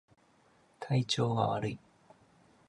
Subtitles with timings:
[0.79, 1.79] 体調が悪い